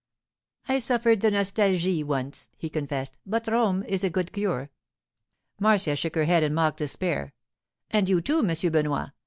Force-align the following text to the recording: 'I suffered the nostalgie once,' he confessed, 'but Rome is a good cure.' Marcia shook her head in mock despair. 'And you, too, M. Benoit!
'I 0.67 0.79
suffered 0.79 1.21
the 1.21 1.29
nostalgie 1.29 2.01
once,' 2.03 2.49
he 2.57 2.71
confessed, 2.71 3.19
'but 3.23 3.45
Rome 3.47 3.83
is 3.83 4.03
a 4.03 4.09
good 4.09 4.33
cure.' 4.33 4.71
Marcia 5.59 5.95
shook 5.95 6.15
her 6.15 6.23
head 6.25 6.41
in 6.41 6.55
mock 6.55 6.75
despair. 6.75 7.35
'And 7.91 8.09
you, 8.09 8.19
too, 8.19 8.39
M. 8.39 8.71
Benoit! 8.71 9.11